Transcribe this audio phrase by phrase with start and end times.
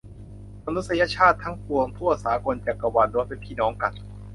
[0.65, 3.93] มนุษยชาติทั้งปวงทั่วสากลจักรวาลล้วนเป็นพี่น้องกัน